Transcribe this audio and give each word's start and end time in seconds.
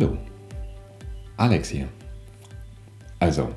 Hallo, 0.00 0.16
Alex 1.36 1.70
hier. 1.70 1.88
Also, 3.18 3.52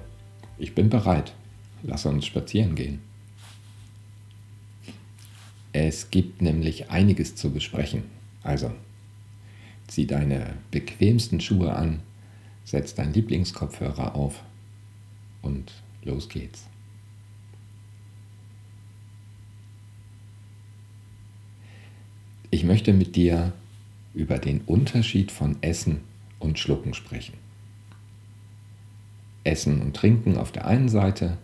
ich 0.58 0.74
bin 0.74 0.90
bereit. 0.90 1.36
Lass 1.84 2.08
uns 2.08 2.26
spazieren 2.26 2.74
gehen. 2.74 3.00
Es 5.72 6.10
gibt 6.10 6.42
nämlich 6.42 6.90
einiges 6.90 7.36
zu 7.36 7.52
besprechen. 7.52 8.06
Also, 8.42 8.72
zieh 9.86 10.08
deine 10.08 10.56
bequemsten 10.72 11.42
Schuhe 11.42 11.76
an, 11.76 12.00
setz 12.66 12.96
deinen 12.96 13.14
Lieblingskopfhörer 13.14 14.16
auf 14.16 14.42
und 15.44 15.72
los 16.04 16.28
geht's. 16.28 16.66
Ich 22.50 22.64
möchte 22.64 22.94
mit 22.94 23.16
dir 23.16 23.54
über 24.16 24.40
den 24.40 24.62
Unterschied 24.62 25.32
von 25.32 25.62
Essen 25.62 26.10
und 26.42 26.60
Schlucken 26.60 26.94
sprechen. 26.94 27.36
Essen 29.44 29.82
und 29.82 29.96
Trinken 29.96 30.38
auf 30.38 30.52
der 30.52 30.68
einen 30.68 30.90
Seite 30.90 31.38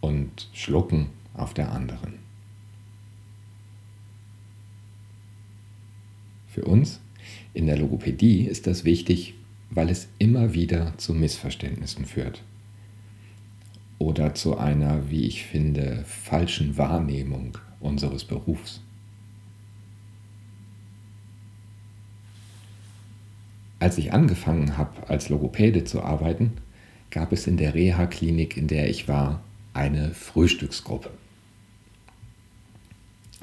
und 0.00 0.48
Schlucken 0.52 1.10
auf 1.34 1.54
der 1.54 1.72
anderen. 1.72 2.14
Für 6.48 6.64
uns 6.64 7.00
in 7.54 7.66
der 7.66 7.78
Logopädie 7.78 8.42
ist 8.42 8.66
das 8.66 8.84
wichtig, 8.84 9.34
weil 9.70 9.90
es 9.90 10.08
immer 10.18 10.54
wieder 10.54 10.96
zu 10.98 11.14
Missverständnissen 11.14 12.04
führt 12.04 12.42
oder 13.98 14.34
zu 14.34 14.56
einer, 14.56 15.10
wie 15.10 15.26
ich 15.26 15.44
finde, 15.44 16.04
falschen 16.06 16.78
Wahrnehmung 16.78 17.58
unseres 17.80 18.24
Berufs. 18.24 18.80
Als 23.80 23.96
ich 23.98 24.12
angefangen 24.12 24.76
habe, 24.76 25.08
als 25.08 25.28
Logopäde 25.28 25.84
zu 25.84 26.02
arbeiten, 26.02 26.52
gab 27.10 27.32
es 27.32 27.46
in 27.46 27.56
der 27.56 27.74
Reha-Klinik, 27.74 28.56
in 28.56 28.66
der 28.66 28.90
ich 28.90 29.08
war, 29.08 29.40
eine 29.72 30.12
Frühstücksgruppe. 30.14 31.10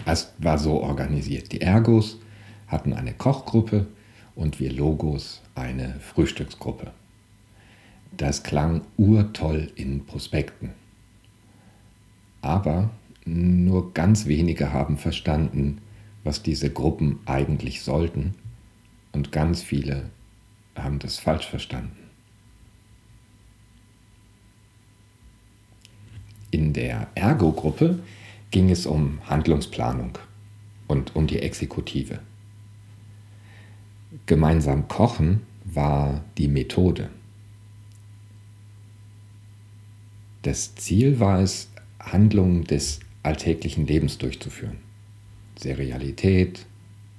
Es 0.05 0.33
war 0.38 0.58
so 0.58 0.81
organisiert. 0.81 1.52
Die 1.52 1.61
Ergos 1.61 2.19
hatten 2.67 2.94
eine 2.94 3.14
Kochgruppe 3.14 3.88
und 4.36 4.59
wir 4.59 4.72
Logos 4.72 5.42
eine 5.55 5.95
Frühstücksgruppe. 6.02 6.92
Das 8.17 8.43
klang 8.43 8.81
urtoll 8.98 9.71
in 9.76 10.05
Prospekten. 10.05 10.71
Aber 12.42 12.92
nur 13.26 13.93
ganz 13.93 14.27
wenige 14.27 14.73
haben 14.73 14.98
verstanden, 14.98 15.80
was 16.23 16.43
diese 16.43 16.70
Gruppen 16.70 17.20
eigentlich 17.26 17.81
sollten 17.81 18.36
und 19.11 19.31
ganz 19.31 19.64
viele 19.64 20.10
haben 20.86 21.00
das 21.00 21.20
falsch 21.20 21.48
verstanden. 21.48 21.98
In 26.52 26.72
der 26.72 27.08
Ergo-Gruppe 27.16 28.00
ging 28.52 28.70
es 28.70 28.86
um 28.86 29.20
Handlungsplanung 29.26 30.18
und 30.88 31.16
um 31.16 31.28
die 31.28 31.40
Exekutive. 31.40 32.20
Gemeinsam 34.26 34.88
kochen 34.88 35.42
war 35.66 36.23
die 36.38 36.48
Methode. 36.48 37.10
Das 40.44 40.76
Ziel 40.76 41.20
war 41.20 41.42
es, 41.42 41.70
Handlungen 42.00 42.64
des 42.64 43.00
alltäglichen 43.23 43.88
Lebens 43.88 44.20
durchzuführen. 44.20 44.78
Serialität, 45.58 46.66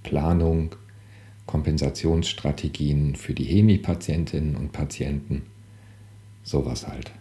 Planung, 0.04 0.76
Kompensationsstrategien 1.46 3.14
für 3.14 3.34
die 3.34 3.44
Hemi-Patientinnen 3.44 4.56
und 4.56 4.72
Patienten, 4.72 5.42
sowas 6.42 6.86
halt. 6.86 7.12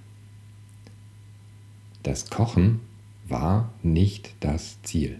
Das 2.04 2.30
Kochen 2.30 2.82
war 3.28 3.72
nicht 3.82 4.36
das 4.40 4.82
Ziel. 4.84 5.20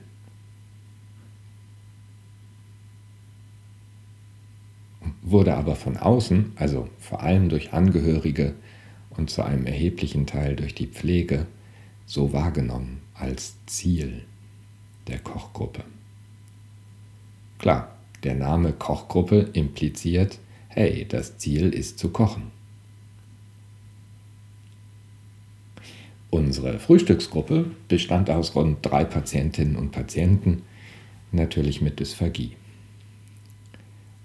Wurde 5.22 5.56
aber 5.56 5.76
von 5.76 5.98
außen, 5.98 6.54
also 6.56 6.88
vor 7.00 7.22
allem 7.22 7.50
durch 7.50 7.74
Angehörige 7.74 8.54
und 9.12 9.30
zu 9.30 9.44
einem 9.44 9.66
erheblichen 9.66 10.28
Teil 10.28 10.56
durch 10.56 10.76
die 10.76 10.88
Pflege, 10.88 11.48
so 12.06 12.34
wahrgenommen 12.34 13.02
als 13.16 13.56
Ziel 13.66 14.26
der 15.08 15.20
Kochgruppe. 15.20 15.84
Klar, 17.58 17.95
der 18.26 18.36
Name 18.36 18.74
Kochgruppe 18.74 19.50
impliziert, 19.54 20.40
hey, 20.68 21.06
das 21.08 21.38
Ziel 21.38 21.74
ist 21.74 22.00
zu 22.00 22.10
kochen. 22.10 22.52
Unsere 26.30 26.80
Frühstücksgruppe 26.80 27.72
bestand 27.88 28.30
aus 28.30 28.56
rund 28.56 28.80
drei 28.82 29.06
Patientinnen 29.06 29.78
und 29.78 29.92
Patienten, 29.92 30.64
natürlich 31.32 31.82
mit 31.82 32.00
Dysphagie. 32.00 32.58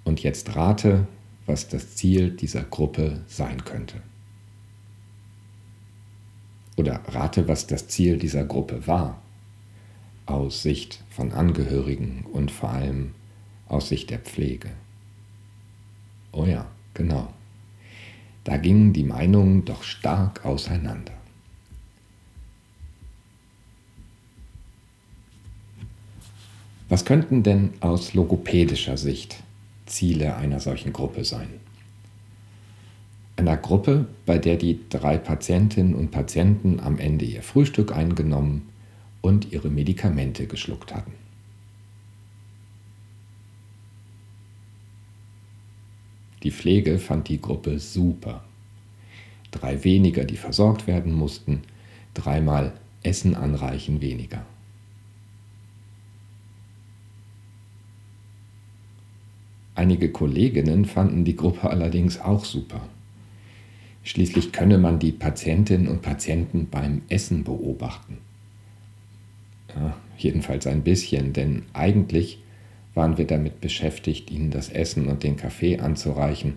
Und 0.05 0.23
jetzt 0.23 0.57
rate, 0.57 1.07
was 1.47 1.69
das 1.69 1.95
Ziel 1.95 2.31
dieser 2.31 2.63
Gruppe 2.63 3.21
sein 3.29 3.65
könnte. 3.65 4.03
Oder 6.77 7.01
rate, 7.09 7.47
was 7.47 7.67
das 7.67 7.89
Ziel 7.89 8.17
dieser 8.17 8.45
Gruppe 8.45 8.87
war, 8.87 9.21
aus 10.27 10.63
Sicht 10.63 11.05
von 11.11 11.33
Angehörigen 11.33 12.25
und 12.33 12.51
vor 12.51 12.71
allem 12.71 13.15
aus 13.71 13.89
Sicht 13.89 14.11
der 14.11 14.19
Pflege. 14.19 14.71
Oh 16.33 16.45
ja, 16.45 16.67
genau. 16.93 17.33
Da 18.45 18.57
gingen 18.57 18.93
die 18.93 19.05
Meinungen 19.05 19.65
doch 19.65 19.83
stark 19.83 20.45
auseinander. 20.45 21.13
Was 26.89 27.05
könnten 27.05 27.45
denn 27.45 27.71
aus 27.81 28.15
logopädischer 28.15 28.97
Sicht 28.97 29.37
Ziele 29.87 30.35
einer 30.37 30.59
solchen 30.59 30.93
Gruppe 30.93 31.25
sein? 31.25 31.49
Einer 33.37 33.57
Gruppe, 33.57 34.07
bei 34.27 34.39
der 34.39 34.57
die 34.57 34.81
drei 34.91 35.17
Patientinnen 35.17 35.95
und 35.95 36.11
Patienten 36.11 36.81
am 36.81 36.99
Ende 36.99 37.25
ihr 37.25 37.43
Frühstück 37.43 37.97
eingenommen 37.97 38.69
und 39.21 39.53
ihre 39.53 39.71
Medikamente 39.71 40.47
geschluckt 40.47 40.93
hatten. 40.93 41.13
Die 46.43 46.51
Pflege 46.51 46.99
fand 46.99 47.29
die 47.29 47.41
Gruppe 47.41 47.79
super. 47.79 48.45
Drei 49.51 49.85
weniger, 49.85 50.25
die 50.25 50.37
versorgt 50.37 50.87
werden 50.87 51.13
mussten, 51.13 51.63
dreimal 52.15 52.73
Essen 53.03 53.35
anreichen 53.35 54.01
weniger. 54.01 54.45
Einige 59.75 60.11
Kolleginnen 60.11 60.85
fanden 60.85 61.25
die 61.25 61.37
Gruppe 61.37 61.71
allerdings 61.71 62.21
auch 62.21 62.45
super. 62.45 62.83
Schließlich 64.03 64.53
könne 64.53 64.79
man 64.79 64.99
die 64.99 65.13
Patientinnen 65.13 65.89
und 65.89 66.03
Patienten 66.03 66.69
beim 66.71 67.03
Essen 67.09 67.45
beobachten. 67.45 68.19
Ja, 69.75 69.97
jedenfalls 70.19 70.67
ein 70.67 70.83
bisschen, 70.83 71.33
denn 71.33 71.63
eigentlich 71.73 72.43
waren 72.95 73.19
wir 73.19 73.27
damit 73.27 73.61
beschäftigt, 73.61 74.31
ihnen 74.31 74.51
das 74.51 74.69
Essen 74.69 75.07
und 75.07 75.23
den 75.23 75.37
Kaffee 75.37 75.79
anzureichen 75.79 76.55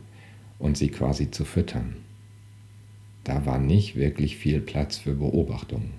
und 0.59 0.77
sie 0.77 0.89
quasi 0.89 1.31
zu 1.31 1.45
füttern. 1.45 1.97
Da 3.23 3.45
war 3.45 3.59
nicht 3.59 3.95
wirklich 3.95 4.37
viel 4.37 4.59
Platz 4.59 4.97
für 4.97 5.13
Beobachtungen. 5.13 5.91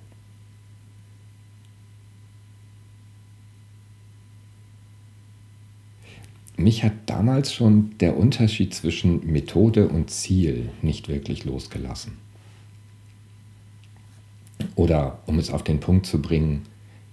Mich 6.57 6.85
hat 6.85 6.93
damals 7.07 7.53
schon 7.53 7.99
der 7.99 8.17
Unterschied 8.17 8.75
zwischen 8.75 9.27
Methode 9.31 9.89
und 9.89 10.11
Ziel 10.11 10.71
nicht 10.83 11.09
wirklich 11.09 11.45
losgelassen. 11.45 12.13
Oder 14.77 15.19
um 15.27 15.39
es 15.39 15.51
auf 15.51 15.65
den 15.65 15.81
Punkt 15.81 16.07
zu 16.07 16.23
bringen, 16.23 16.63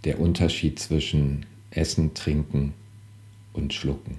der 0.04 0.20
Unterschied 0.20 0.80
zwischen 0.80 1.46
Essen, 1.72 2.14
Trinken 2.14 2.74
und 3.54 3.74
schlucken. 3.74 4.18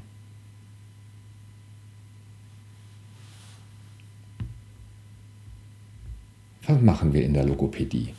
Was 6.67 6.81
machen 6.81 7.13
wir 7.13 7.25
in 7.25 7.35
der 7.35 7.45
Logopädie? 7.45 8.15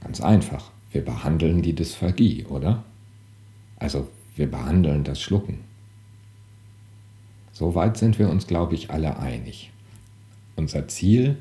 Ganz 0.00 0.20
einfach, 0.20 0.70
wir 0.92 1.04
behandeln 1.04 1.62
die 1.62 1.74
Dysphagie, 1.74 2.44
oder? 2.44 2.84
Also 3.76 4.08
wir 4.36 4.50
behandeln 4.50 5.02
das 5.02 5.20
Schlucken. 5.20 5.60
Soweit 7.52 7.96
sind 7.96 8.18
wir 8.18 8.28
uns, 8.28 8.46
glaube 8.46 8.74
ich, 8.74 8.90
alle 8.90 9.18
einig. 9.18 9.70
Unser 10.56 10.88
Ziel 10.88 11.38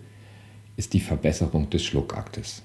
ist 0.78 0.94
die 0.94 1.02
Verbesserung 1.02 1.70
des 1.70 1.84
Schluckaktes. 1.84 2.64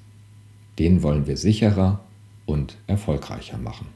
Den 0.78 1.02
wollen 1.02 1.26
wir 1.26 1.36
sicherer 1.36 2.00
und 2.46 2.76
erfolgreicher 2.86 3.58
machen. 3.58 3.88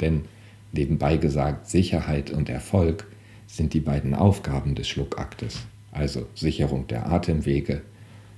Denn 0.00 0.24
nebenbei 0.72 1.16
gesagt, 1.16 1.68
Sicherheit 1.68 2.30
und 2.30 2.48
Erfolg 2.48 3.06
sind 3.46 3.74
die 3.74 3.80
beiden 3.80 4.14
Aufgaben 4.14 4.74
des 4.74 4.88
Schluckaktes, 4.88 5.60
also 5.90 6.26
Sicherung 6.34 6.86
der 6.86 7.10
Atemwege 7.10 7.82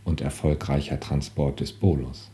und 0.04 0.20
erfolgreicher 0.20 1.00
Transport 1.00 1.60
des 1.60 1.72
Bolus. 1.72 2.30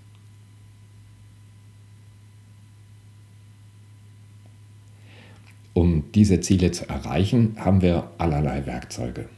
Um 5.72 6.10
diese 6.12 6.40
Ziele 6.40 6.72
zu 6.72 6.88
erreichen, 6.88 7.54
haben 7.58 7.80
wir 7.80 8.10
allerlei 8.18 8.66
Werkzeuge. 8.66 9.28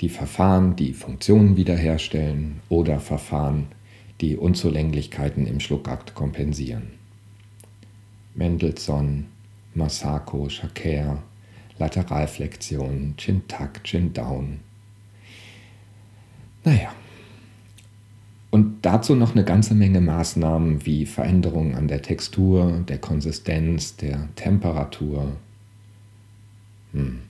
Die 0.00 0.08
Verfahren, 0.08 0.76
die 0.76 0.92
Funktionen 0.92 1.56
wiederherstellen 1.56 2.60
oder 2.68 3.00
Verfahren, 3.00 3.66
die 4.20 4.36
Unzulänglichkeiten 4.36 5.46
im 5.46 5.60
Schluckakt 5.60 6.14
kompensieren. 6.14 6.92
Mendelssohn, 8.34 9.26
Masako, 9.74 10.48
Shaker, 10.48 11.22
Lateralflexion, 11.78 13.14
Chin-Tuck, 13.16 13.82
Chin-Down. 13.84 14.60
Naja. 16.64 16.94
Und 18.50 18.86
dazu 18.86 19.16
noch 19.16 19.32
eine 19.32 19.44
ganze 19.44 19.74
Menge 19.74 20.00
Maßnahmen 20.00 20.86
wie 20.86 21.06
Veränderungen 21.06 21.74
an 21.74 21.88
der 21.88 22.02
Textur, 22.02 22.84
der 22.88 22.98
Konsistenz, 22.98 23.96
der 23.96 24.28
Temperatur. 24.36 25.32
Hm. 26.92 27.22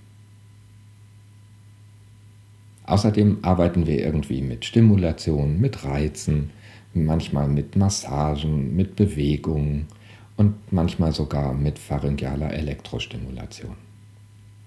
Außerdem 2.87 3.39
arbeiten 3.41 3.87
wir 3.87 3.99
irgendwie 4.05 4.43
mit 4.43 4.67
Stimulation, 4.67 5.59
mit 5.59 5.85
Reizen, 5.85 6.51
manchmal 6.93 7.49
mit 7.49 7.77
Massagen, 7.77 8.77
mit 8.77 8.95
Bewegungen 8.95 9.87
und 10.37 10.73
manchmal 10.73 11.13
sogar 11.13 11.55
mit 11.55 11.79
pharyngealer 11.79 12.53
Elektrostimulation. 12.53 13.77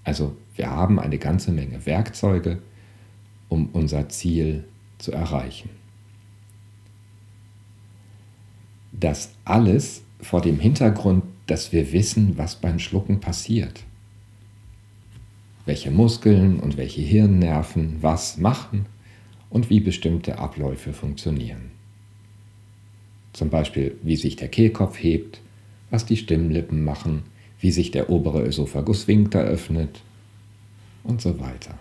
Also 0.04 0.38
wir 0.56 0.70
haben 0.70 1.00
eine 1.00 1.18
ganze 1.18 1.52
Menge 1.52 1.86
Werkzeuge, 1.86 2.62
um 3.50 3.70
unser 3.74 4.08
Ziel 4.10 4.64
zu 4.98 5.12
erreichen. 5.12 5.70
Das 8.94 9.34
alles 9.46 10.04
vor 10.22 10.42
dem 10.42 10.60
Hintergrund, 10.60 11.24
dass 11.46 11.72
wir 11.72 11.92
wissen, 11.92 12.38
was 12.38 12.56
beim 12.56 12.80
Schlucken 12.80 13.20
passiert. 13.20 13.84
Welche 15.66 15.92
Muskeln 15.92 16.60
und 16.60 16.78
welche 16.78 17.02
Hirnnerven 17.02 17.98
was 18.02 18.38
machen 18.38 18.86
und 19.50 19.70
wie 19.70 19.80
bestimmte 19.80 20.40
Abläufe 20.40 20.94
funktionieren. 20.94 21.72
Zum 23.34 23.50
Beispiel, 23.50 23.98
wie 24.02 24.16
sich 24.16 24.36
der 24.36 24.48
Kehlkopf 24.48 24.98
hebt, 24.98 25.42
was 25.90 26.06
die 26.06 26.18
Stimmlippen 26.18 26.84
machen, 26.84 27.24
wie 27.60 27.72
sich 27.72 27.92
der 27.92 28.10
obere 28.10 28.44
Ösophagussphinkter 28.44 29.42
öffnet 29.42 30.02
und 31.04 31.22
so 31.22 31.40
weiter. 31.40 31.78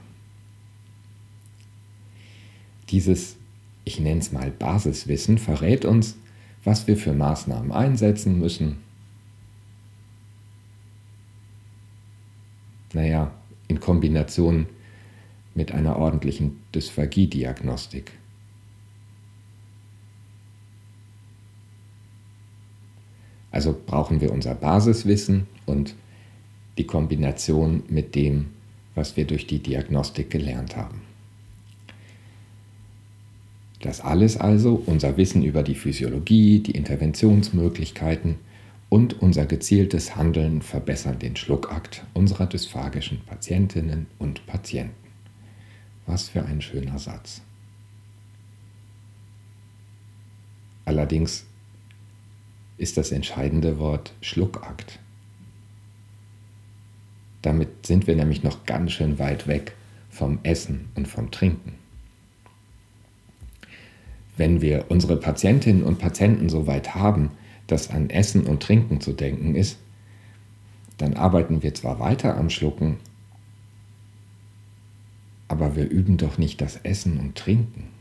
Dieses, 2.91 3.37
ich 3.85 3.99
nenne 3.99 4.21
es 4.21 4.33
mal 4.33 4.51
Basiswissen, 4.51 5.39
verrät 5.39 5.85
uns, 5.85 6.17
was 6.65 6.87
wir 6.87 6.97
für 6.97 7.13
Maßnahmen 7.13 7.73
einsetzen 7.73 8.39
müssen. 8.39 8.79
Naja, 12.93 13.33
in 13.69 13.81
Kombination 13.81 14.67
mit 15.55 15.73
einer 15.73 15.97
ordentlichen 15.97 16.61
Dysphagie-Diagnostik. 16.75 18.13
Also 23.57 23.75
brauchen 23.87 24.21
wir 24.21 24.33
unser 24.33 24.55
Basiswissen 24.55 25.47
und 25.65 25.95
die 26.77 26.85
Kombination 26.85 27.85
mit 27.89 28.15
dem, 28.15 28.49
was 28.95 29.17
wir 29.17 29.25
durch 29.25 29.47
die 29.47 29.61
Diagnostik 29.61 30.29
gelernt 30.29 30.77
haben. 30.77 31.01
Das 33.81 34.03
alles 34.03 34.37
also, 34.37 34.83
unser 34.85 35.17
Wissen 35.17 35.43
über 35.43 35.63
die 35.63 35.75
Physiologie, 35.75 36.59
die 36.59 36.73
Interventionsmöglichkeiten 36.73 38.35
und 38.91 39.23
unser 39.23 39.47
gezieltes 39.47 40.17
Handeln 40.17 40.61
verbessern 40.61 41.19
den 41.19 41.35
Schluckakt 41.35 42.05
unserer 42.13 42.45
dysphagischen 42.45 43.23
Patientinnen 43.25 44.07
und 44.19 44.47
Patienten. 44.47 44.93
Was 46.05 46.29
für 46.29 46.45
ein 46.45 46.61
schöner 46.61 46.99
Satz. 46.99 47.41
Allerdings 50.85 51.46
ist 52.79 52.97
das 52.97 53.13
entscheidende 53.13 53.79
Wort 53.79 54.13
Schluckakt. 54.21 54.99
Damit 57.43 57.87
sind 57.87 58.07
wir 58.07 58.17
nämlich 58.17 58.43
noch 58.43 58.67
ganz 58.67 58.93
schön 58.93 59.19
weit 59.19 59.47
weg 59.47 59.75
vom 60.11 60.41
Essen 60.43 60.89
und 60.95 61.07
vom 61.07 61.31
Trinken. 61.31 61.75
Wenn 64.37 64.61
wir 64.61 64.87
unsere 64.89 65.17
Patientinnen 65.17 65.83
und 65.83 65.99
Patienten 65.99 66.49
so 66.49 66.67
weit 66.67 66.95
haben, 66.95 67.31
dass 67.67 67.91
an 67.91 68.11
Essen 68.11 68.47
und 68.47 68.63
Trinken 68.63 69.01
zu 69.01 69.13
denken 69.13 69.55
ist, 69.55 69.79
dann 70.99 71.15
arbeiten 71.15 71.63
wir 71.63 71.75
zwar 71.75 72.01
weiter 72.01 72.37
am 72.37 72.51
Schlucken, 72.51 72.97
aber 75.49 75.77
wir 75.77 75.89
üben 75.89 76.17
doch 76.17 76.39
nicht 76.39 76.61
das 76.61 76.77
Essen 76.77 77.19
und 77.19 77.37
Trinken. 77.37 77.96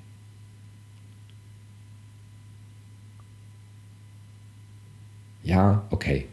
Ja, 5.46 5.86
okay, 5.92 6.26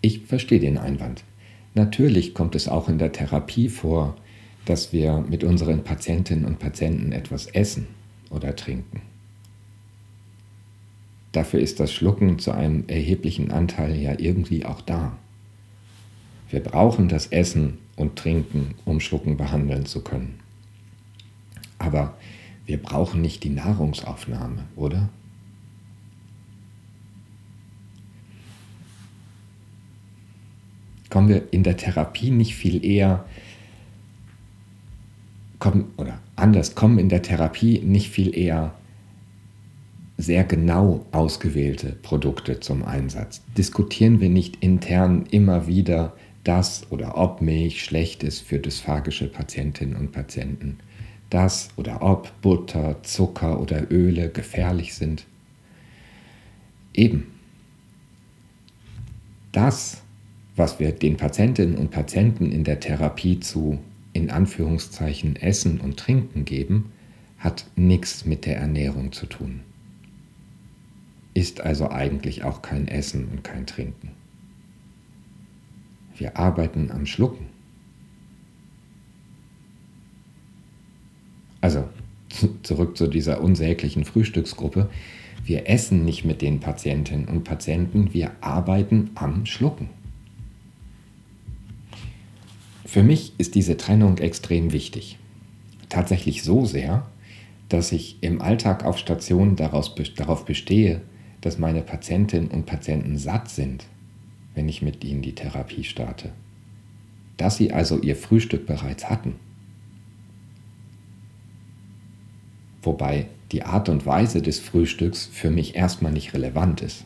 ich 0.00 0.22
verstehe 0.26 0.58
den 0.58 0.76
Einwand. 0.76 1.22
Natürlich 1.74 2.34
kommt 2.34 2.56
es 2.56 2.66
auch 2.66 2.88
in 2.88 2.98
der 2.98 3.12
Therapie 3.12 3.68
vor, 3.68 4.16
dass 4.64 4.92
wir 4.92 5.18
mit 5.20 5.44
unseren 5.44 5.84
Patientinnen 5.84 6.44
und 6.44 6.58
Patienten 6.58 7.12
etwas 7.12 7.46
essen 7.46 7.86
oder 8.28 8.56
trinken. 8.56 9.02
Dafür 11.30 11.60
ist 11.60 11.78
das 11.78 11.92
Schlucken 11.92 12.40
zu 12.40 12.50
einem 12.50 12.84
erheblichen 12.88 13.52
Anteil 13.52 13.94
ja 13.94 14.18
irgendwie 14.18 14.64
auch 14.64 14.80
da. 14.80 15.16
Wir 16.50 16.60
brauchen 16.60 17.08
das 17.08 17.28
Essen 17.28 17.78
und 17.94 18.16
Trinken, 18.16 18.74
um 18.84 18.98
Schlucken 18.98 19.36
behandeln 19.36 19.86
zu 19.86 20.02
können. 20.02 20.40
Aber 21.78 22.16
wir 22.64 22.82
brauchen 22.82 23.20
nicht 23.20 23.44
die 23.44 23.50
Nahrungsaufnahme, 23.50 24.64
oder? 24.74 25.08
Kommen 31.16 31.30
wir 31.30 31.50
in 31.50 31.62
der 31.62 31.78
Therapie 31.78 32.30
nicht 32.30 32.56
viel 32.56 32.84
eher, 32.84 33.24
kommen, 35.58 35.86
oder 35.96 36.18
anders, 36.36 36.74
kommen 36.74 36.98
in 36.98 37.08
der 37.08 37.22
Therapie 37.22 37.78
nicht 37.78 38.10
viel 38.10 38.36
eher 38.36 38.74
sehr 40.18 40.44
genau 40.44 41.06
ausgewählte 41.12 41.92
Produkte 42.02 42.60
zum 42.60 42.84
Einsatz. 42.84 43.40
Diskutieren 43.56 44.20
wir 44.20 44.28
nicht 44.28 44.62
intern 44.62 45.24
immer 45.30 45.66
wieder, 45.66 46.12
dass 46.44 46.86
oder 46.92 47.16
ob 47.16 47.40
Milch 47.40 47.82
schlecht 47.82 48.22
ist 48.22 48.40
für 48.40 48.58
dysphagische 48.58 49.28
Patientinnen 49.28 49.96
und 49.96 50.12
Patienten, 50.12 50.80
dass 51.30 51.70
oder 51.76 52.02
ob 52.02 52.30
Butter, 52.42 53.02
Zucker 53.04 53.58
oder 53.58 53.90
Öle 53.90 54.28
gefährlich 54.28 54.94
sind. 54.94 55.24
Eben. 56.92 57.28
Das 59.52 60.02
was 60.56 60.80
wir 60.80 60.92
den 60.92 61.16
Patientinnen 61.16 61.76
und 61.76 61.90
Patienten 61.90 62.50
in 62.50 62.64
der 62.64 62.80
Therapie 62.80 63.40
zu 63.40 63.78
in 64.14 64.30
Anführungszeichen 64.30 65.36
Essen 65.36 65.78
und 65.78 65.98
Trinken 65.98 66.46
geben, 66.46 66.92
hat 67.38 67.66
nichts 67.76 68.24
mit 68.24 68.46
der 68.46 68.56
Ernährung 68.56 69.12
zu 69.12 69.26
tun. 69.26 69.60
Ist 71.34 71.60
also 71.60 71.90
eigentlich 71.90 72.42
auch 72.42 72.62
kein 72.62 72.88
Essen 72.88 73.28
und 73.28 73.44
kein 73.44 73.66
Trinken. 73.66 74.12
Wir 76.16 76.38
arbeiten 76.38 76.90
am 76.90 77.04
Schlucken. 77.04 77.46
Also 81.60 81.84
zurück 82.62 82.96
zu 82.96 83.08
dieser 83.08 83.42
unsäglichen 83.42 84.06
Frühstücksgruppe. 84.06 84.88
Wir 85.44 85.68
essen 85.68 86.06
nicht 86.06 86.24
mit 86.24 86.40
den 86.40 86.60
Patientinnen 86.60 87.28
und 87.28 87.44
Patienten, 87.44 88.14
wir 88.14 88.32
arbeiten 88.40 89.10
am 89.14 89.44
Schlucken. 89.44 89.90
Für 92.86 93.02
mich 93.02 93.32
ist 93.36 93.56
diese 93.56 93.76
Trennung 93.76 94.18
extrem 94.18 94.72
wichtig. 94.72 95.18
Tatsächlich 95.88 96.44
so 96.44 96.64
sehr, 96.64 97.04
dass 97.68 97.90
ich 97.90 98.22
im 98.22 98.40
Alltag 98.40 98.84
auf 98.84 98.96
Station 98.96 99.56
daraus, 99.56 99.92
darauf 100.14 100.44
bestehe, 100.44 101.02
dass 101.40 101.58
meine 101.58 101.82
Patientinnen 101.82 102.48
und 102.48 102.64
Patienten 102.64 103.18
satt 103.18 103.50
sind, 103.50 103.86
wenn 104.54 104.68
ich 104.68 104.82
mit 104.82 105.04
ihnen 105.04 105.20
die 105.20 105.34
Therapie 105.34 105.82
starte. 105.82 106.30
Dass 107.36 107.56
sie 107.56 107.72
also 107.72 108.00
ihr 108.00 108.14
Frühstück 108.14 108.66
bereits 108.66 109.10
hatten. 109.10 109.34
Wobei 112.82 113.26
die 113.50 113.64
Art 113.64 113.88
und 113.88 114.06
Weise 114.06 114.42
des 114.42 114.60
Frühstücks 114.60 115.26
für 115.26 115.50
mich 115.50 115.74
erstmal 115.74 116.12
nicht 116.12 116.34
relevant 116.34 116.82
ist. 116.82 117.04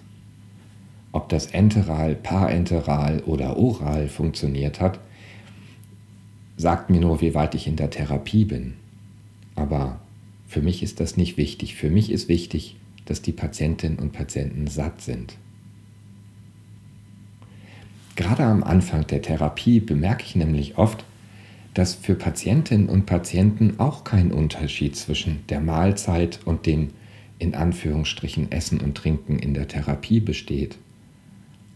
Ob 1.12 1.30
das 1.30 1.46
enteral, 1.46 2.14
parenteral 2.14 3.20
oder 3.20 3.56
oral 3.56 4.08
funktioniert 4.08 4.78
hat, 4.78 5.00
sagt 6.60 6.90
mir 6.90 7.00
nur, 7.00 7.22
wie 7.22 7.34
weit 7.34 7.54
ich 7.54 7.66
in 7.66 7.76
der 7.76 7.88
Therapie 7.88 8.44
bin. 8.44 8.74
Aber 9.54 9.98
für 10.46 10.60
mich 10.60 10.82
ist 10.82 11.00
das 11.00 11.16
nicht 11.16 11.38
wichtig. 11.38 11.74
Für 11.74 11.88
mich 11.88 12.12
ist 12.12 12.28
wichtig, 12.28 12.76
dass 13.06 13.22
die 13.22 13.32
Patientinnen 13.32 13.98
und 13.98 14.12
Patienten 14.12 14.66
satt 14.66 15.00
sind. 15.00 15.36
Gerade 18.14 18.44
am 18.44 18.62
Anfang 18.62 19.06
der 19.06 19.22
Therapie 19.22 19.80
bemerke 19.80 20.24
ich 20.26 20.36
nämlich 20.36 20.76
oft, 20.76 21.04
dass 21.72 21.94
für 21.94 22.14
Patientinnen 22.14 22.90
und 22.90 23.06
Patienten 23.06 23.74
auch 23.78 24.04
kein 24.04 24.30
Unterschied 24.30 24.96
zwischen 24.96 25.46
der 25.48 25.60
Mahlzeit 25.60 26.40
und 26.44 26.66
dem 26.66 26.90
in 27.38 27.54
Anführungsstrichen 27.54 28.52
Essen 28.52 28.80
und 28.80 28.96
Trinken 28.96 29.38
in 29.38 29.54
der 29.54 29.66
Therapie 29.66 30.20
besteht. 30.20 30.76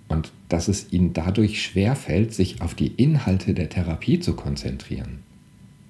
Und 0.09 0.33
dass 0.49 0.69
es 0.69 0.93
ihnen 0.93 1.13
dadurch 1.13 1.63
schwerfällt, 1.63 2.35
sich 2.35 2.61
auf 2.61 2.75
die 2.75 2.89
Inhalte 2.89 3.55
der 3.55 3.69
Therapie 3.69 4.21
zu 4.21 4.35
konzentrieren, 4.35 5.21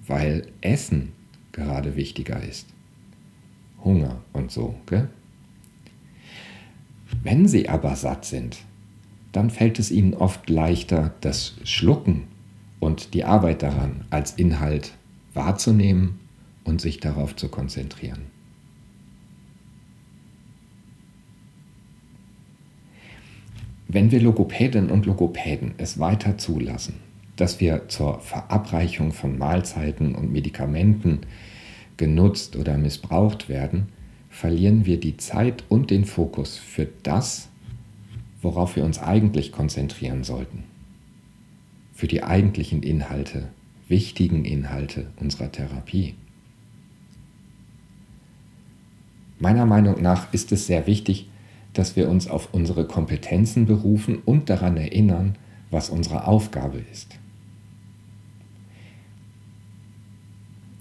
weil 0.07 0.47
Essen 0.61 1.11
gerade 1.51 1.95
wichtiger 1.95 2.41
ist. 2.41 2.67
Hunger 3.83 4.21
und 4.33 4.51
so. 4.51 4.75
Gell? 4.87 5.09
Wenn 7.23 7.47
sie 7.47 7.69
aber 7.69 7.95
satt 7.95 8.25
sind, 8.25 8.57
dann 9.31 9.49
fällt 9.49 9.79
es 9.79 9.91
ihnen 9.91 10.13
oft 10.13 10.49
leichter, 10.49 11.13
das 11.21 11.55
Schlucken 11.63 12.23
und 12.79 13.13
die 13.13 13.25
Arbeit 13.25 13.63
daran 13.63 14.05
als 14.09 14.33
Inhalt 14.33 14.93
wahrzunehmen 15.33 16.19
und 16.63 16.81
sich 16.81 16.99
darauf 16.99 17.35
zu 17.35 17.49
konzentrieren. 17.49 18.34
Wenn 23.95 24.11
wir 24.11 24.19
Logopädinnen 24.19 24.91
und 24.91 25.05
Logopäden 25.05 25.75
es 25.77 25.99
weiter 25.99 26.37
zulassen, 26.37 26.95
dass 27.37 27.61
wir 27.61 27.87
zur 27.87 28.19
Verabreichung 28.19 29.13
von 29.13 29.37
Mahlzeiten 29.37 30.15
und 30.15 30.33
Medikamenten 30.33 31.21
genutzt 31.95 32.57
oder 32.57 32.77
missbraucht 32.77 33.47
werden, 33.47 33.87
verlieren 34.29 34.85
wir 34.85 34.99
die 34.99 35.15
Zeit 35.15 35.63
und 35.69 35.91
den 35.91 36.03
Fokus 36.03 36.57
für 36.57 36.89
das, 37.03 37.47
worauf 38.41 38.75
wir 38.75 38.83
uns 38.83 38.99
eigentlich 38.99 39.53
konzentrieren 39.53 40.25
sollten. 40.25 40.65
Für 41.93 42.07
die 42.07 42.21
eigentlichen 42.21 42.83
Inhalte, 42.83 43.47
wichtigen 43.87 44.43
Inhalte 44.43 45.07
unserer 45.21 45.53
Therapie. 45.53 46.15
Meiner 49.39 49.65
Meinung 49.65 50.01
nach 50.01 50.33
ist 50.33 50.51
es 50.51 50.67
sehr 50.67 50.85
wichtig, 50.85 51.29
dass 51.75 51.95
wir 51.95 52.09
uns 52.09 52.27
auf 52.27 52.53
unsere 52.53 52.85
Kompetenzen 52.85 53.65
berufen 53.65 54.19
und 54.25 54.49
daran 54.49 54.77
erinnern, 54.77 55.35
was 55.69 55.89
unsere 55.89 56.25
Aufgabe 56.25 56.81
ist. 56.91 57.19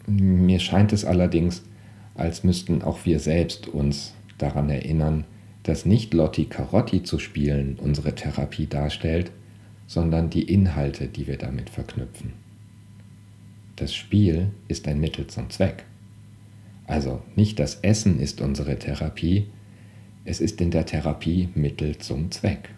Mir 0.07 0.61
scheint 0.61 0.93
es 0.93 1.05
allerdings, 1.05 1.63
als 2.15 2.45
müssten 2.45 2.83
auch 2.83 3.05
wir 3.05 3.19
selbst 3.19 3.69
uns 3.69 4.15
daran 4.39 4.71
erinnern, 4.71 5.25
dass 5.65 5.85
nicht 5.85 6.15
Lotti 6.15 6.45
Carotti 6.45 7.03
zu 7.03 7.19
spielen 7.19 7.77
unsere 7.81 8.15
Therapie 8.15 8.67
darstellt, 8.67 9.33
sondern 9.87 10.31
die 10.31 10.43
Inhalte, 10.43 11.09
die 11.09 11.27
wir 11.27 11.39
damit 11.39 11.71
verknüpfen. 11.71 12.35
Das 13.77 13.95
Spiel 13.95 14.51
ist 14.69 14.87
ein 14.87 15.01
Mittel 15.01 15.27
zum 15.27 15.51
Zweck. 15.51 15.85
Also 16.87 17.23
nicht 17.35 17.59
das 17.59 17.77
Essen 17.77 18.21
ist 18.21 18.41
unsere 18.41 18.79
Therapie, 18.79 19.47
es 20.25 20.40
ist 20.40 20.61
in 20.61 20.71
der 20.71 20.87
Therapie 20.87 21.49
Mittel 21.54 21.99
zum 21.99 22.31
Zweck. 22.31 22.71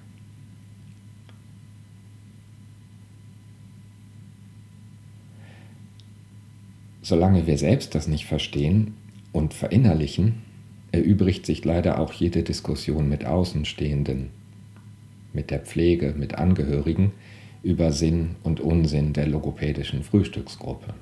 Solange 7.02 7.46
wir 7.46 7.56
selbst 7.56 7.94
das 7.94 8.08
nicht 8.08 8.26
verstehen, 8.26 8.94
und 9.36 9.52
verinnerlichen, 9.52 10.42
erübrigt 10.92 11.44
sich 11.44 11.64
leider 11.64 12.00
auch 12.00 12.12
jede 12.12 12.42
Diskussion 12.42 13.08
mit 13.08 13.26
Außenstehenden, 13.26 14.30
mit 15.32 15.50
der 15.50 15.60
Pflege, 15.60 16.14
mit 16.16 16.36
Angehörigen 16.36 17.12
über 17.62 17.92
Sinn 17.92 18.36
und 18.42 18.60
Unsinn 18.60 19.12
der 19.12 19.26
logopädischen 19.26 20.02
Frühstücksgruppe. 20.02 20.94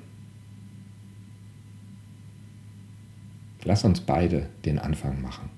Lass 3.63 3.85
uns 3.85 4.01
beide 4.01 4.49
den 4.65 4.79
Anfang 4.79 5.21
machen, 5.21 5.49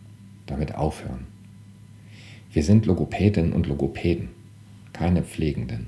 damit 0.48 0.76
aufhören. 0.76 1.28
Wir 2.52 2.64
sind 2.64 2.86
Logopädinnen 2.86 3.54
und 3.54 3.68
Logopäden, 3.68 4.30
keine 4.94 5.22
Pflegenden. 5.22 5.88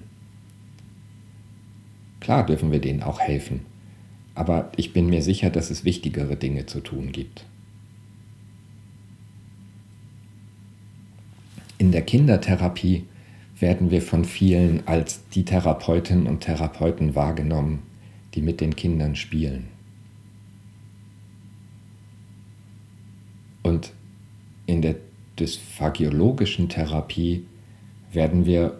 Klar 2.19 2.45
dürfen 2.45 2.71
wir 2.71 2.79
denen 2.79 3.01
auch 3.01 3.19
helfen, 3.19 3.61
aber 4.35 4.71
ich 4.75 4.93
bin 4.93 5.07
mir 5.07 5.23
sicher, 5.23 5.49
dass 5.49 5.71
es 5.71 5.83
wichtigere 5.83 6.35
Dinge 6.35 6.65
zu 6.65 6.81
tun 6.81 7.11
gibt. 7.11 7.45
In 11.77 11.91
der 11.91 12.01
Kindertherapie 12.01 13.05
werden 13.57 13.89
wir 13.89 14.01
von 14.01 14.25
vielen 14.25 14.85
als 14.87 15.27
die 15.29 15.45
Therapeutinnen 15.45 16.27
und 16.27 16.41
Therapeuten 16.41 17.15
wahrgenommen, 17.15 17.83
die 18.35 18.41
mit 18.41 18.61
den 18.61 18.75
Kindern 18.75 19.15
spielen. 19.15 19.67
Und 23.63 23.93
in 24.69 24.81
der 24.81 24.95
dysphagiologischen 25.39 26.69
Therapie 26.69 27.45
werden 28.11 28.45
wir 28.45 28.79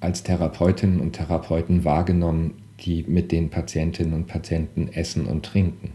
als 0.00 0.22
Therapeutinnen 0.22 1.00
und 1.00 1.12
Therapeuten 1.12 1.84
wahrgenommen, 1.84 2.54
die 2.80 3.04
mit 3.08 3.32
den 3.32 3.50
Patientinnen 3.50 4.14
und 4.14 4.26
Patienten 4.26 4.88
essen 4.88 5.26
und 5.26 5.44
trinken. 5.44 5.92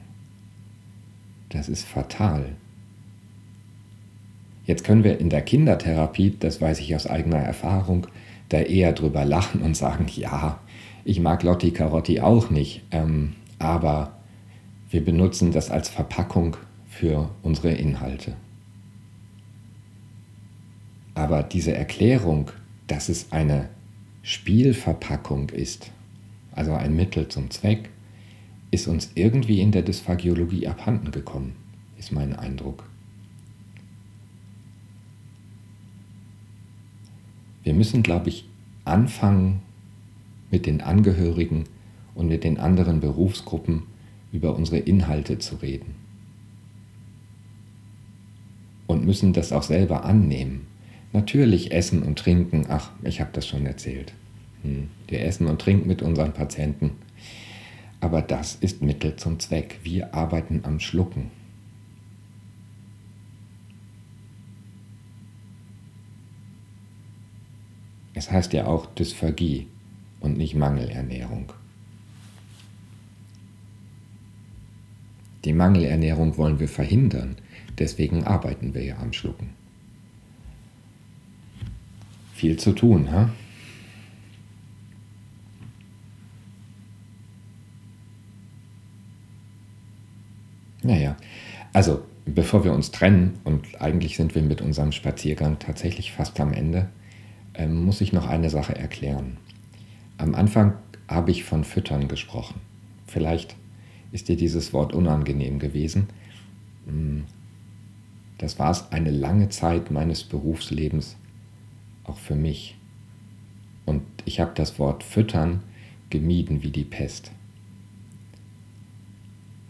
Das 1.50 1.70
ist 1.70 1.86
fatal. 1.86 2.56
Jetzt 4.66 4.84
können 4.84 5.04
wir 5.04 5.20
in 5.20 5.30
der 5.30 5.42
Kindertherapie, 5.42 6.36
das 6.40 6.62
weiß 6.62 6.80
ich 6.80 6.96
aus 6.96 7.08
eigener 7.08 7.38
Erfahrung, 7.40 8.08
da 8.50 8.60
eher 8.60 8.94
drüber 8.94 9.26
lachen 9.26 9.62
und 9.62 9.76
sagen, 9.76 10.06
ja, 10.16 10.60
ich 11.06 11.20
mag 11.20 11.44
Lotti 11.44 11.72
Carotti 11.72 12.20
auch 12.20 12.50
nicht, 12.50 12.82
ähm, 12.92 13.36
aber 13.58 14.14
wir 14.90 15.04
benutzen 15.04 15.52
das 15.52 15.72
als 15.72 15.90
Verpackung 15.90 16.58
für 16.88 17.30
unsere 17.42 17.72
Inhalte. 17.72 18.36
Aber 21.20 21.44
diese 21.44 21.76
Erklärung, 21.76 22.50
dass 22.88 23.10
es 23.10 23.34
eine 23.34 23.68
Spielverpackung 24.22 25.50
ist, 25.50 25.92
also 26.54 26.72
ein 26.72 26.96
Mittel 26.96 27.28
zum 27.28 27.52
Zweck, 27.52 27.90
ist 28.72 28.88
uns 28.88 29.12
irgendwie 29.16 29.60
in 29.60 29.74
der 29.74 29.82
Dysphagiologie 29.82 30.66
abhanden 30.66 31.12
gekommen, 31.12 31.58
ist 31.98 32.14
mein 32.14 32.34
Eindruck. 32.34 32.86
Wir 37.64 37.74
müssen, 37.74 38.02
glaube 38.02 38.30
ich, 38.30 38.48
anfangen, 38.86 39.60
mit 40.52 40.66
den 40.66 40.80
Angehörigen 40.80 41.66
und 42.16 42.30
mit 42.30 42.46
den 42.46 42.58
anderen 42.58 43.02
Berufsgruppen 43.02 43.84
über 44.32 44.56
unsere 44.56 44.78
Inhalte 44.78 45.38
zu 45.38 45.58
reden. 45.58 45.96
Und 48.88 49.06
müssen 49.06 49.34
das 49.34 49.52
auch 49.52 49.64
selber 49.64 50.06
annehmen. 50.06 50.70
Natürlich 51.12 51.72
essen 51.72 52.04
und 52.04 52.20
trinken, 52.20 52.66
ach, 52.70 52.92
ich 53.04 53.20
habe 53.20 53.32
das 53.34 53.48
schon 53.48 53.66
erzählt. 53.66 54.14
Hm, 54.62 54.90
wir 55.08 55.26
essen 55.26 55.48
und 55.48 55.60
trinken 55.60 55.88
mit 55.88 56.02
unseren 56.02 56.34
Patienten. 56.34 56.92
Aber 58.00 58.22
das 58.22 58.56
ist 58.56 58.82
Mittel 58.82 59.16
zum 59.16 59.40
Zweck. 59.40 59.80
Wir 59.84 60.14
arbeiten 60.14 60.62
am 60.64 60.80
Schlucken. 60.80 61.32
Es 68.14 68.30
heißt 68.32 68.54
ja 68.54 68.66
auch 68.66 68.86
Dysphagie 68.86 69.68
und 70.20 70.38
nicht 70.38 70.54
Mangelernährung. 70.54 71.54
Die 75.46 75.54
Mangelernährung 75.54 76.38
wollen 76.38 76.60
wir 76.60 76.68
verhindern, 76.68 77.38
deswegen 77.78 78.26
arbeiten 78.26 78.74
wir 78.74 78.84
ja 78.84 78.98
am 78.98 79.14
Schlucken. 79.14 79.59
Viel 82.40 82.56
zu 82.56 82.72
tun, 82.72 83.12
ha? 83.12 83.30
Naja, 90.82 91.18
also 91.74 92.06
bevor 92.26 92.64
wir 92.64 92.72
uns 92.72 92.92
trennen, 92.92 93.34
und 93.44 93.82
eigentlich 93.82 94.16
sind 94.16 94.36
wir 94.36 94.42
mit 94.42 94.62
unserem 94.62 94.94
Spaziergang 94.94 95.60
tatsächlich 95.60 96.14
fast 96.14 96.40
am 96.40 96.54
Ende, 96.54 96.88
ähm, 97.56 97.84
muss 97.84 98.00
ich 98.00 98.14
noch 98.14 98.30
eine 98.30 98.50
Sache 98.50 98.74
erklären. 98.74 99.36
Am 100.18 100.34
Anfang 100.34 100.76
habe 101.10 101.32
ich 101.32 101.44
von 101.44 101.66
Füttern 101.66 102.08
gesprochen. 102.08 102.62
Vielleicht 103.06 103.58
ist 104.14 104.30
dir 104.30 104.38
dieses 104.38 104.72
Wort 104.72 104.94
unangenehm 104.94 105.60
gewesen. 105.60 106.08
Hm, 106.88 107.26
das 108.38 108.60
war 108.60 108.72
es 108.72 108.94
eine 108.94 109.12
lange 109.12 109.50
Zeit 109.50 109.92
meines 109.92 110.24
Berufslebens, 110.24 111.18
auch 112.10 112.18
für 112.18 112.36
mich. 112.36 112.76
Und 113.86 114.04
ich 114.26 114.40
habe 114.40 114.52
das 114.56 114.80
Wort 114.80 115.04
Füttern 115.04 115.64
gemieden 116.10 116.64
wie 116.64 116.72
die 116.72 116.84
Pest. 116.84 117.32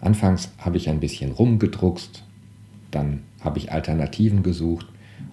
Anfangs 0.01 0.51
habe 0.58 0.77
ich 0.77 0.89
ein 0.89 1.00
bisschen 1.00 1.31
rumgedruckst, 1.31 2.24
dann 2.91 3.24
habe 3.41 3.60
ich 3.60 3.72
Alternativen 3.72 4.43
gesucht 4.43 4.88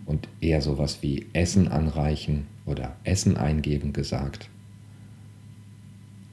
und 0.05 0.29
eher 0.41 0.61
sowas 0.61 0.99
wie 1.03 1.27
Essen 1.33 1.69
anreichen 1.69 2.47
oder 2.65 2.97
Essen 3.05 3.37
eingeben 3.37 3.93
gesagt. 3.93 4.51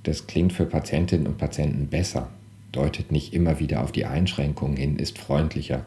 Das 0.01 0.27
klingt 0.27 0.51
für 0.51 0.65
Patientinnen 0.65 1.27
und 1.27 1.37
Patienten 1.37 1.87
besser, 1.87 2.29
deutet 2.71 3.11
nicht 3.11 3.33
immer 3.33 3.59
wieder 3.59 3.83
auf 3.83 3.91
die 3.91 4.05
Einschränkungen 4.05 4.75
hin, 4.75 4.97
ist 4.97 5.17
freundlicher 5.19 5.85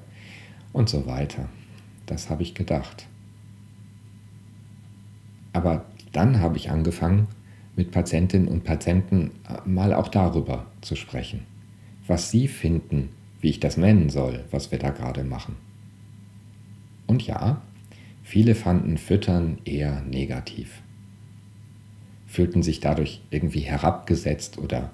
und 0.73 0.89
so 0.89 1.07
weiter. 1.07 1.49
Das 2.07 2.31
habe 2.31 2.43
ich 2.43 2.55
gedacht. 2.55 3.07
Aber 5.57 5.87
dann 6.13 6.41
habe 6.41 6.59
ich 6.59 6.71
angefangen, 6.71 7.29
mit 7.77 7.91
Patientinnen 7.91 8.47
und 8.47 8.65
Patienten 8.65 9.31
mal 9.65 9.95
auch 9.95 10.09
darüber 10.09 10.67
zu 10.83 10.97
sprechen, 10.97 11.47
was 12.07 12.31
sie 12.31 12.47
finden, 12.47 13.09
wie 13.41 13.49
ich 13.49 13.59
das 13.59 13.79
nennen 13.79 14.11
soll, 14.11 14.45
was 14.51 14.71
wir 14.71 14.79
da 14.79 14.91
gerade 14.91 15.25
machen. 15.25 15.57
Und 17.07 17.27
ja, 17.27 17.63
viele 18.23 18.55
fanden 18.55 18.99
Füttern 18.99 19.57
eher 19.65 20.03
negativ, 20.03 20.83
fühlten 22.27 22.63
sich 22.63 22.81
dadurch 22.81 23.23
irgendwie 23.31 23.61
herabgesetzt 23.61 24.59
oder 24.59 24.91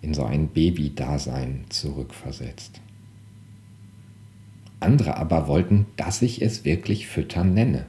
in 0.00 0.14
so 0.14 0.24
ein 0.24 0.48
Baby-Dasein 0.48 1.66
zurückversetzt. 1.68 2.80
Andere 4.80 5.18
aber 5.18 5.46
wollten, 5.46 5.84
dass 5.98 6.22
ich 6.22 6.40
es 6.40 6.64
wirklich 6.64 7.06
Füttern 7.06 7.52
nenne, 7.52 7.84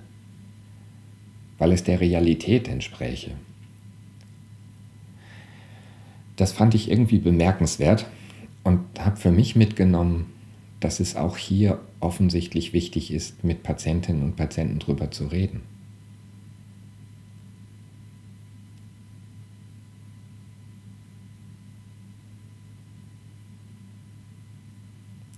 weil 1.58 1.72
es 1.72 1.84
der 1.84 2.00
Realität 2.00 2.68
entspräche. 2.68 3.32
Das 6.36 6.52
fand 6.52 6.76
ich 6.76 6.90
irgendwie 6.92 7.18
bemerkenswert 7.18 8.06
und 8.64 8.82
habe 9.00 9.18
für 9.18 9.32
mich 9.32 9.56
mitgenommen, 9.56 10.32
dass 10.80 11.00
es 11.00 11.16
auch 11.16 11.38
hier 11.38 11.80
offensichtlich 12.00 12.74
wichtig 12.74 13.12
ist, 13.12 13.44
mit 13.44 13.64
Patientinnen 13.64 14.22
und 14.22 14.36
Patienten 14.36 14.78
drüber 14.78 15.10
zu 15.10 15.26
reden. 15.26 15.62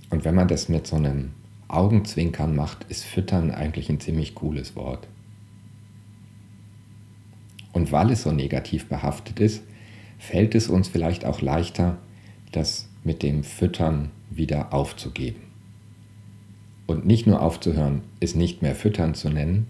Und 0.10 0.26
wenn 0.26 0.36
man 0.36 0.48
das 0.48 0.68
mit 0.68 0.86
so 0.86 0.98
einem 0.98 1.32
Augenzwinkern 1.70 2.56
macht, 2.56 2.84
ist 2.90 3.06
Füttern 3.06 3.52
eigentlich 3.52 3.90
ein 3.90 4.00
ziemlich 4.00 4.36
cooles 4.36 4.76
Wort. 4.76 5.08
Weil 7.92 8.12
es 8.12 8.24
so 8.24 8.32
negativ 8.32 8.88
behaftet 8.88 9.40
ist, 9.40 9.64
fällt 10.18 10.56
es 10.56 10.68
uns 10.68 10.88
vielleicht 10.88 11.26
auch 11.26 11.42
leichter, 11.42 11.98
das 12.52 12.88
mit 13.04 13.24
dem 13.24 13.44
Füttern 13.44 14.12
wieder 14.30 14.74
aufzugeben. 14.74 15.42
Und 16.88 17.06
nicht 17.06 17.28
nur 17.28 17.42
aufzuhören, 17.42 18.02
es 18.20 18.36
nicht 18.36 18.62
mehr 18.62 18.76
Füttern 18.76 19.14
zu 19.14 19.30
nennen, 19.30 19.68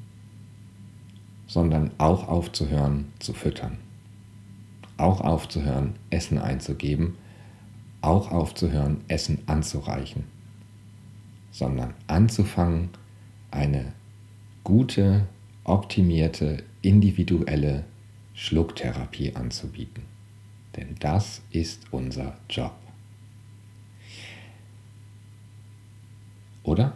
sondern 1.47 1.91
auch 1.97 2.27
aufzuhören 2.27 3.11
zu 3.19 3.33
füttern. 3.33 3.77
Auch 4.97 5.21
aufzuhören, 5.21 5.95
Essen 6.09 6.37
einzugeben 6.37 7.15
auch 8.01 8.31
aufzuhören, 8.31 9.01
Essen 9.07 9.39
anzureichen, 9.45 10.23
sondern 11.51 11.93
anzufangen, 12.07 12.89
eine 13.51 13.93
gute, 14.63 15.27
optimierte, 15.63 16.63
individuelle 16.81 17.83
Schlucktherapie 18.39 19.35
anzubieten. 19.35 20.03
Denn 20.77 20.95
das 21.01 21.41
ist 21.51 21.81
unser 21.91 22.37
Job. 22.49 22.73
Oder? 26.63 26.93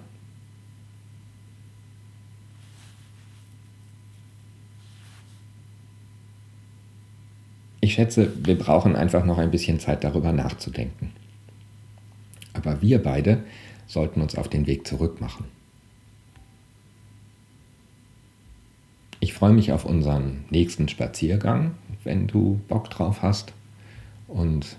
Ich 7.82 7.95
schätze, 7.95 8.32
wir 8.45 8.58
brauchen 8.58 8.95
einfach 8.95 9.25
noch 9.25 9.38
ein 9.38 9.51
bisschen 9.51 9.82
Zeit 9.82 10.06
darüber 10.06 10.32
nachzudenken. 10.32 11.12
Aber 12.53 12.82
wir 12.82 13.03
beide 13.03 13.43
sollten 13.86 14.21
uns 14.21 14.36
auf 14.36 14.47
den 14.47 14.65
Weg 14.65 14.88
zurück 14.88 15.19
machen. 15.19 15.43
Ich 19.23 19.33
freue 19.33 19.53
mich 19.53 19.71
auf 19.71 19.86
unseren 19.86 20.43
nächsten 20.49 20.89
Spaziergang, 20.89 21.75
wenn 22.03 22.27
du 22.27 22.59
Bock 22.67 22.89
drauf 22.89 23.21
hast. 23.21 23.53
Und 24.27 24.75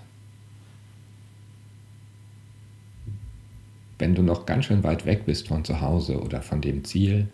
wenn 3.97 4.13
du 4.13 4.21
noch 4.21 4.45
ganz 4.45 4.65
schön 4.65 4.83
weit 4.83 5.07
weg 5.07 5.25
bist 5.25 5.47
von 5.47 5.65
zu 5.65 5.81
Hause 5.81 6.21
oder 6.21 6.43
von 6.43 6.61
dem 6.61 6.83
Ziel, 6.83 7.27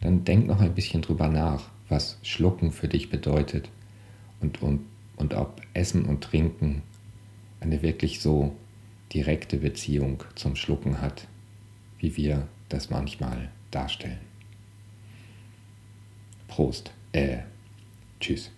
dann 0.00 0.24
denk 0.24 0.46
noch 0.46 0.62
ein 0.62 0.74
bisschen 0.74 1.02
drüber 1.02 1.28
nach, 1.28 1.68
was 1.90 2.16
Schlucken 2.22 2.72
für 2.72 2.88
dich 2.88 3.10
bedeutet 3.10 3.68
und, 4.40 4.62
und 4.62 4.80
und 5.16 5.34
ob 5.34 5.60
Essen 5.74 6.06
und 6.06 6.24
Trinken 6.24 6.80
eine 7.60 7.82
wirklich 7.82 8.20
so 8.20 8.56
direkte 9.12 9.58
Beziehung 9.58 10.24
zum 10.34 10.56
Schlucken 10.56 11.02
hat, 11.02 11.28
wie 11.98 12.16
wir 12.16 12.48
das 12.70 12.88
manchmal 12.88 13.50
darstellen. 13.70 14.33
Prost. 16.54 16.92
Äh, 17.10 17.38
tschüss. 18.20 18.52